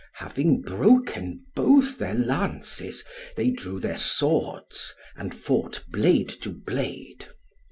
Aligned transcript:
Having 0.13 0.63
broken 0.63 1.45
both 1.55 1.99
their 1.99 2.15
lances, 2.15 3.03
they 3.37 3.51
drew 3.51 3.79
their 3.79 3.97
swords, 3.97 4.95
and 5.15 5.31
fought 5.31 5.85
blade 5.91 6.27
to 6.41 6.49
blade. 6.49 7.27